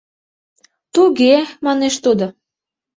—Туге,— 0.93 1.35
манеш 1.65 1.95
тудо. 2.03 2.27